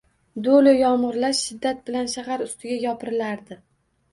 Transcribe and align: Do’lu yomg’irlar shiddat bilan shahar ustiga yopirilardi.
Do’lu 0.45 0.71
yomg’irlar 0.77 1.35
shiddat 1.41 1.83
bilan 1.91 2.09
shahar 2.15 2.45
ustiga 2.47 2.79
yopirilardi. 2.87 3.63